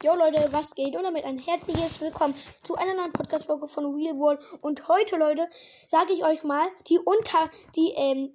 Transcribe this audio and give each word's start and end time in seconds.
Jo 0.00 0.14
Leute, 0.14 0.52
was 0.52 0.76
geht? 0.76 0.94
Und 0.94 1.02
damit 1.02 1.24
ein 1.24 1.40
herzliches 1.40 2.00
Willkommen 2.00 2.32
zu 2.62 2.76
einer 2.76 2.94
neuen 2.94 3.12
Podcast-Folge 3.12 3.66
von 3.66 3.96
Real 3.96 4.16
World. 4.16 4.40
Und 4.60 4.86
heute, 4.86 5.16
Leute, 5.16 5.48
sage 5.88 6.12
ich 6.12 6.24
euch 6.24 6.44
mal 6.44 6.68
die 6.86 7.00
unter, 7.00 7.50
die, 7.74 7.94
ähm, 7.96 8.32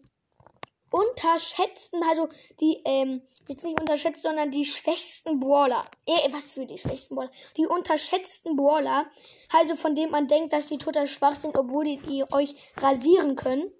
unterschätzten, 0.90 2.04
also 2.04 2.28
die, 2.60 2.82
ähm, 2.84 3.22
jetzt 3.48 3.64
nicht 3.64 3.80
unterschätzt, 3.80 4.24
sondern 4.24 4.52
die 4.52 4.66
schwächsten 4.66 5.40
Brawler. 5.40 5.86
Eh, 6.06 6.34
was 6.34 6.50
für 6.50 6.66
die 6.66 6.78
schwächsten 6.78 7.16
Brawler? 7.16 7.32
Die 7.56 7.66
unterschätzten 7.66 8.58
Brawler, 8.58 9.10
also 9.54 9.78
von 9.78 9.96
denen 9.96 10.12
man 10.12 10.28
denkt, 10.28 10.52
dass 10.52 10.68
sie 10.68 10.78
total 10.78 11.08
schwach 11.08 11.40
sind, 11.40 11.58
obwohl 11.58 11.86
die, 11.86 11.96
die 11.96 12.26
euch 12.34 12.56
rasieren 12.76 13.38
können. 13.38 13.72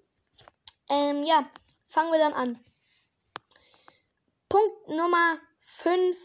Ähm, 0.88 1.22
ja, 1.22 1.46
fangen 1.84 2.12
wir 2.12 2.18
dann 2.18 2.32
an. 2.32 2.64
Punkt 4.48 4.88
Nummer 4.88 5.36
5 5.60 6.16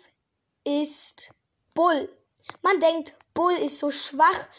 ist 0.64 1.34
Bull. 1.80 2.10
Man 2.62 2.82
denkt, 2.82 3.14
Bull 3.34 3.54
ist 3.54 3.80
so 3.80 3.90
schwach, 3.90 4.50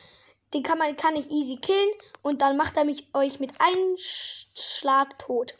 den 0.54 0.62
kann 0.62 0.78
man 0.78 0.96
kann 0.96 1.16
ich 1.16 1.30
easy 1.30 1.56
killen 1.56 1.90
und 2.22 2.40
dann 2.40 2.56
macht 2.56 2.78
er 2.78 2.86
mich 2.86 3.08
euch 3.12 3.40
mit 3.40 3.52
einem 3.60 3.94
Schlag 3.98 5.18
tot. 5.18 5.52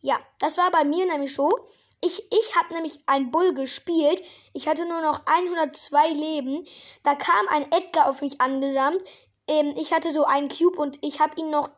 Ja, 0.00 0.18
das 0.38 0.56
war 0.56 0.70
bei 0.70 0.84
mir 0.84 1.04
nämlich 1.04 1.34
so. 1.34 1.58
Ich, 2.00 2.32
ich 2.32 2.56
habe 2.56 2.72
nämlich 2.72 3.00
ein 3.04 3.30
Bull 3.30 3.52
gespielt. 3.52 4.22
Ich 4.54 4.66
hatte 4.66 4.86
nur 4.86 5.02
noch 5.02 5.20
102 5.26 6.08
Leben. 6.08 6.66
Da 7.02 7.14
kam 7.14 7.48
ein 7.48 7.70
Edgar 7.70 8.08
auf 8.08 8.22
mich 8.22 8.40
angesamt. 8.40 9.02
Ähm, 9.46 9.74
ich 9.76 9.92
hatte 9.92 10.10
so 10.10 10.24
einen 10.24 10.48
Cube 10.48 10.80
und 10.80 11.04
ich 11.04 11.20
habe 11.20 11.38
ihn 11.38 11.50
noch 11.50 11.68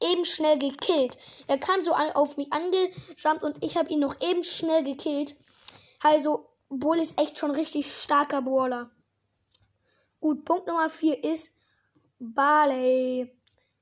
eben 0.00 0.24
schnell 0.24 0.58
gekillt. 0.58 1.16
Er 1.46 1.58
kam 1.58 1.84
so 1.84 1.92
auf 1.92 2.36
mich 2.36 2.52
angeschrammt 2.52 3.44
und 3.44 3.62
ich 3.62 3.76
habe 3.76 3.88
ihn 3.88 4.00
noch 4.00 4.20
eben 4.20 4.42
schnell 4.42 4.82
gekillt. 4.82 5.36
Also, 6.02 6.51
Bull 6.78 6.98
ist 6.98 7.20
echt 7.20 7.38
schon 7.38 7.50
richtig 7.50 7.86
starker 7.86 8.40
Brawler. 8.40 8.90
Gut, 10.20 10.44
Punkt 10.44 10.66
Nummer 10.66 10.88
4 10.88 11.22
ist 11.22 11.54
Barley. 12.18 13.30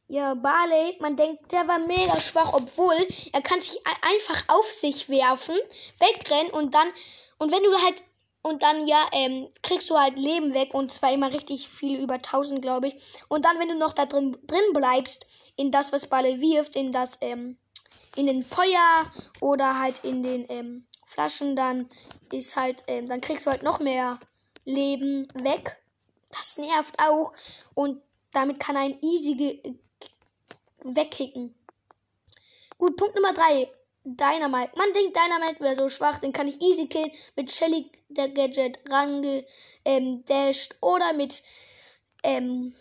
Ja, 0.08 0.34
Barley, 0.34 0.96
man 1.00 1.14
denkt, 1.14 1.52
der 1.52 1.68
war 1.68 1.78
mega 1.78 2.16
schwach, 2.16 2.52
obwohl 2.52 2.96
er 3.32 3.42
kann 3.42 3.60
sich 3.60 3.78
einfach 3.86 4.42
auf 4.48 4.68
sich 4.72 5.08
werfen, 5.08 5.54
wegrennen 6.00 6.50
und 6.52 6.74
dann, 6.74 6.88
und 7.38 7.52
wenn 7.52 7.62
du 7.62 7.72
halt, 7.80 8.02
und 8.42 8.62
dann, 8.62 8.88
ja, 8.88 9.06
ähm, 9.12 9.48
kriegst 9.62 9.88
du 9.88 9.96
halt 9.96 10.18
Leben 10.18 10.52
weg 10.52 10.74
und 10.74 10.90
zwar 10.90 11.12
immer 11.12 11.32
richtig 11.32 11.68
viele, 11.68 12.02
über 12.02 12.14
1000, 12.14 12.60
glaube 12.60 12.88
ich. 12.88 12.96
Und 13.28 13.44
dann, 13.44 13.60
wenn 13.60 13.68
du 13.68 13.76
noch 13.76 13.92
da 13.92 14.06
drin, 14.06 14.36
drin 14.46 14.72
bleibst, 14.72 15.26
in 15.56 15.70
das, 15.70 15.92
was 15.92 16.08
Barley 16.08 16.40
wirft, 16.40 16.74
in 16.74 16.90
das, 16.90 17.18
ähm, 17.20 17.56
in 18.16 18.26
den 18.26 18.42
Feuer 18.42 19.12
oder 19.40 19.78
halt 19.78 20.04
in 20.04 20.22
den, 20.22 20.46
ähm, 20.48 20.86
Flaschen, 21.10 21.56
dann 21.56 21.88
ist 22.32 22.54
halt, 22.54 22.84
ähm, 22.86 23.08
dann 23.08 23.20
kriegst 23.20 23.46
du 23.46 23.50
halt 23.50 23.64
noch 23.64 23.80
mehr 23.80 24.20
Leben 24.64 25.26
weg. 25.34 25.82
Das 26.30 26.56
nervt 26.56 26.96
auch. 27.00 27.32
Und 27.74 28.00
damit 28.32 28.60
kann 28.60 28.76
ein 28.76 28.96
easy 29.02 29.60
wegkicken. 30.84 31.54
Gut, 32.78 32.96
Punkt 32.96 33.16
Nummer 33.16 33.32
3. 33.32 33.68
Dynamite. 34.04 34.70
Man 34.76 34.92
denkt, 34.92 35.16
Dynamite 35.16 35.60
wäre 35.60 35.74
so 35.74 35.88
schwach, 35.88 36.20
den 36.20 36.32
kann 36.32 36.46
ich 36.46 36.62
easy 36.62 36.86
killen. 36.86 37.10
Mit 37.34 37.50
Shelly 37.50 37.90
der 38.08 38.28
Gadget 38.28 38.78
range 38.88 39.44
ähm, 39.84 40.24
dashed 40.26 40.76
oder 40.80 41.12
mit 41.12 41.42
ähm, 42.22 42.72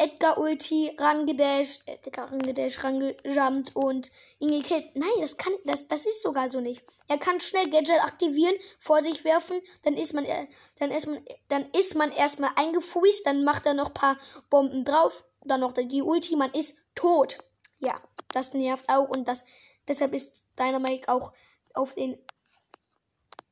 Edgar 0.00 0.38
Ulti 0.38 0.94
rangedasht, 0.96 1.82
Edgar 1.86 2.30
rangedasht, 2.30 2.84
rangejumpt 2.84 3.74
und 3.74 4.12
ihn 4.38 4.50
gekillt. 4.50 4.94
Nein, 4.94 5.10
das 5.20 5.36
kann, 5.36 5.52
das, 5.64 5.88
das 5.88 6.06
ist 6.06 6.22
sogar 6.22 6.48
so 6.48 6.60
nicht. 6.60 6.84
Er 7.08 7.18
kann 7.18 7.40
schnell 7.40 7.68
Gadget 7.68 8.00
aktivieren, 8.00 8.54
vor 8.78 9.02
sich 9.02 9.24
werfen, 9.24 9.60
dann 9.82 9.94
ist 9.94 10.14
man, 10.14 10.24
äh, 10.24 10.46
dann 10.78 10.92
ist 10.92 11.08
man, 11.08 11.20
dann 11.48 11.68
ist 11.72 11.96
man 11.96 12.12
erstmal 12.12 12.50
eingefußt, 12.54 13.26
dann 13.26 13.42
macht 13.42 13.66
er 13.66 13.74
noch 13.74 13.92
paar 13.92 14.16
Bomben 14.50 14.84
drauf, 14.84 15.24
dann 15.44 15.60
noch 15.60 15.72
die 15.72 16.02
Ulti, 16.02 16.36
man 16.36 16.52
ist 16.52 16.78
tot. 16.94 17.38
Ja, 17.78 18.00
das 18.32 18.54
nervt 18.54 18.88
auch 18.88 19.08
und 19.08 19.26
das, 19.26 19.44
deshalb 19.88 20.14
ist 20.14 20.44
Dynamite 20.56 21.08
auch 21.08 21.32
auf 21.74 21.94
den, 21.94 22.16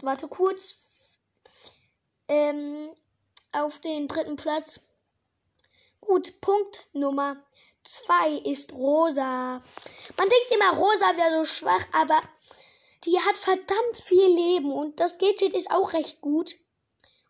warte 0.00 0.28
kurz, 0.28 1.18
ähm, 2.28 2.90
auf 3.50 3.80
den 3.80 4.06
dritten 4.06 4.36
Platz 4.36 4.80
Gut, 6.00 6.40
Punkt 6.40 6.88
Nummer 6.92 7.36
zwei 7.86 8.30
ist 8.44 8.72
Rosa. 8.72 9.62
Man 10.16 10.28
denkt 10.28 10.54
immer, 10.54 10.78
Rosa 10.78 11.16
wäre 11.16 11.38
so 11.38 11.44
schwach, 11.44 11.84
aber 11.92 12.20
die 13.04 13.18
hat 13.18 13.36
verdammt 13.36 13.96
viel 14.04 14.26
Leben 14.26 14.72
und 14.72 14.98
das 15.00 15.18
Gadget 15.18 15.54
ist 15.54 15.70
auch 15.70 15.92
recht 15.92 16.20
gut, 16.20 16.54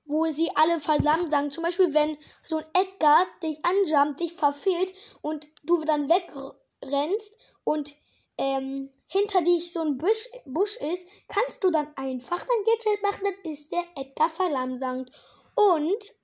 wo 0.05 0.31
sie 0.31 0.50
alle 0.55 0.81
versammelt 0.81 1.31
sagen. 1.31 1.50
Zum 1.50 1.65
Beispiel, 1.65 1.93
wenn 1.93 2.16
so 2.43 2.59
ein 2.59 2.65
Edgar 2.75 3.26
dich 3.43 3.59
anjumpt, 3.65 4.21
dich 4.21 4.32
verfehlt 4.32 4.93
und 5.21 5.47
du 5.65 5.84
dann 5.84 6.09
wegrennst 6.09 7.37
und 7.65 7.94
ähm, 8.38 8.91
hinter 9.09 9.43
dich 9.43 9.72
so 9.72 9.81
ein 9.81 9.99
Busch, 9.99 10.28
Busch 10.44 10.76
ist, 10.76 11.06
kannst 11.28 11.62
du 11.62 11.71
dann 11.71 11.88
einfach 11.97 12.38
dein 12.38 12.65
Gadget 12.65 13.03
machen, 13.03 13.25
dann 13.25 13.53
ist 13.53 13.72
der 13.72 13.84
Edgar 13.97 14.31
verlangsamt. 14.31 15.10
Und 15.55 16.15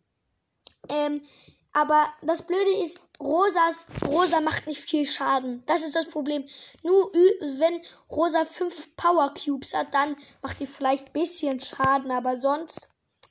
ähm, 0.89 1.23
aber 1.73 2.13
das 2.23 2.43
Blöde 2.43 2.83
ist, 2.83 3.01
Rosas, 3.19 3.87
Rosa 4.07 4.41
macht 4.41 4.67
nicht 4.67 4.81
viel 4.81 5.07
Schaden. 5.07 5.63
Das 5.67 5.85
ist 5.85 5.95
das 5.95 6.09
Problem. 6.09 6.45
Nur 6.83 7.13
wenn 7.13 7.81
Rosa 8.11 8.45
fünf 8.45 8.95
Power 8.97 9.33
Cubes 9.33 9.75
hat, 9.75 9.95
dann 9.95 10.17
macht 10.43 10.61
die 10.61 10.67
vielleicht 10.67 11.07
ein 11.07 11.13
bisschen 11.13 11.61
Schaden, 11.61 12.11
aber 12.11 12.37
sonst, 12.37 12.89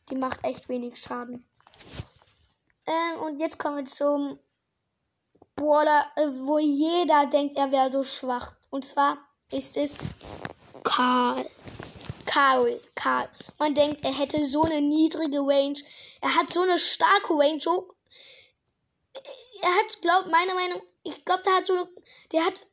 die 0.10 0.16
macht 0.16 0.44
echt 0.44 0.70
wenig 0.70 0.98
Schaden. 0.98 1.46
Ähm, 2.86 3.20
und 3.22 3.40
jetzt 3.40 3.60
kommen 3.60 3.78
wir 3.78 3.86
zum 3.86 4.40
Brawler, 5.56 6.08
äh, 6.16 6.28
wo 6.40 6.58
jeder 6.58 7.28
denkt, 7.28 7.58
er 7.58 7.72
wäre 7.72 7.92
so 7.92 8.04
schwach. 8.04 8.54
Und 8.70 8.86
zwar 8.86 9.18
ist 9.52 9.78
es 9.78 9.98
Karl. 10.84 11.48
Karl, 12.26 12.80
Karl. 12.96 13.30
Man 13.60 13.74
denkt, 13.74 14.04
er 14.04 14.18
hätte 14.18 14.44
so 14.46 14.64
eine 14.64 14.82
niedrige 14.82 15.40
Range. 15.40 15.78
Er 16.22 16.36
hat 16.36 16.52
so 16.52 16.62
eine 16.62 16.80
starke 16.80 17.34
Range, 17.34 17.60
so 17.60 17.94
er 19.62 19.70
hat, 19.70 20.02
glaubt, 20.02 20.32
meiner 20.32 20.54
Meinung, 20.54 20.82
ich 21.04 21.24
glaube, 21.26 21.44
der 21.44 21.56
hat 21.56 21.66
so, 21.66 21.88
der 22.32 22.46
hat 22.46 22.66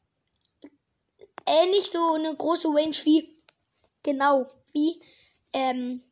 ähnlich 1.46 1.90
so 1.90 2.14
eine 2.14 2.34
große 2.34 2.68
Range 2.68 2.96
wie, 3.04 3.42
genau, 4.02 4.46
wie, 4.72 5.00
ähm, 5.52 6.02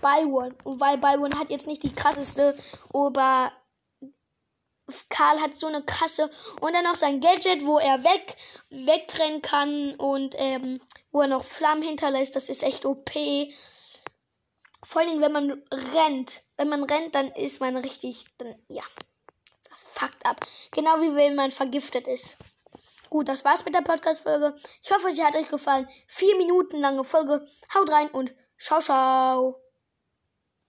Byron. 0.00 0.54
Weil 0.64 0.98
Byron 0.98 1.38
hat 1.38 1.50
jetzt 1.50 1.66
nicht 1.66 1.82
die 1.82 1.92
krasseste, 1.92 2.56
aber 2.92 3.52
Karl 5.08 5.40
hat 5.40 5.58
so 5.58 5.66
eine 5.66 5.82
Kasse 5.82 6.30
und 6.60 6.72
dann 6.74 6.84
noch 6.84 6.94
sein 6.94 7.20
Gadget, 7.20 7.64
wo 7.64 7.78
er 7.78 8.04
weg, 8.04 8.36
wegrennen 8.70 9.42
kann 9.42 9.94
und, 9.96 10.34
ähm, 10.38 10.80
wo 11.10 11.22
er 11.22 11.28
noch 11.28 11.44
Flammen 11.44 11.82
hinterlässt. 11.82 12.36
Das 12.36 12.48
ist 12.48 12.62
echt 12.62 12.84
OP. 12.84 13.10
Vor 14.84 15.00
allem, 15.00 15.20
wenn 15.20 15.32
man 15.32 15.62
rennt. 15.72 16.42
Wenn 16.56 16.68
man 16.68 16.84
rennt, 16.84 17.14
dann 17.14 17.30
ist 17.32 17.60
man 17.60 17.76
richtig, 17.76 18.26
dann, 18.38 18.54
ja. 18.68 18.84
Das 19.74 19.82
fuckt 19.82 20.24
ab. 20.24 20.46
Genau 20.70 21.00
wie 21.00 21.16
wenn 21.16 21.34
man 21.34 21.50
vergiftet 21.50 22.06
ist. 22.06 22.36
Gut, 23.10 23.28
das 23.28 23.44
war's 23.44 23.64
mit 23.64 23.74
der 23.74 23.80
Podcast-Folge. 23.80 24.54
Ich 24.82 24.92
hoffe, 24.92 25.10
sie 25.10 25.24
hat 25.24 25.34
euch 25.34 25.48
gefallen. 25.48 25.88
Vier 26.06 26.36
Minuten 26.36 26.78
lange 26.78 27.02
Folge. 27.02 27.44
Haut 27.74 27.90
rein 27.90 28.08
und 28.10 28.32
ciao, 28.56 28.80
ciao. 28.80 29.63